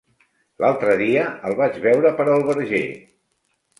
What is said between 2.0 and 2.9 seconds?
per el Verger.